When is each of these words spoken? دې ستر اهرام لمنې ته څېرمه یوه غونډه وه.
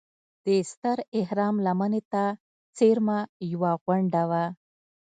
دې 0.45 0.57
ستر 0.71 0.97
اهرام 1.19 1.55
لمنې 1.65 2.01
ته 2.11 2.23
څېرمه 2.75 3.19
یوه 3.51 3.71
غونډه 3.83 4.21
وه. 4.29 4.45